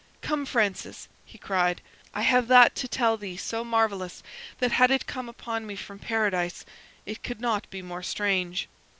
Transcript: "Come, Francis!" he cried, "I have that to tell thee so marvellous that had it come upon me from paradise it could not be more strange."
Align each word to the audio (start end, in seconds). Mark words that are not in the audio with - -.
"Come, 0.23 0.47
Francis!" 0.47 1.07
he 1.25 1.37
cried, 1.37 1.79
"I 2.11 2.23
have 2.23 2.47
that 2.47 2.73
to 2.73 2.87
tell 2.87 3.17
thee 3.17 3.37
so 3.37 3.63
marvellous 3.63 4.23
that 4.57 4.71
had 4.71 4.89
it 4.89 5.05
come 5.05 5.29
upon 5.29 5.67
me 5.67 5.75
from 5.75 5.99
paradise 5.99 6.65
it 7.05 7.21
could 7.21 7.39
not 7.39 7.69
be 7.69 7.83
more 7.83 8.01
strange." 8.01 8.67